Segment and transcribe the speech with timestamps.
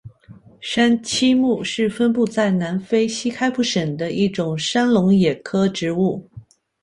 [0.59, 6.27] 山栖木是分布在南非西开普省的一种山龙眼科植物。